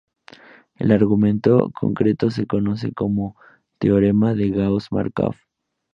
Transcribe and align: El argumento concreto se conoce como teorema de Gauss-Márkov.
El 0.77 0.89
argumento 0.93 1.69
concreto 1.79 2.31
se 2.31 2.47
conoce 2.47 2.91
como 2.91 3.35
teorema 3.77 4.33
de 4.33 4.49
Gauss-Márkov. 4.49 5.35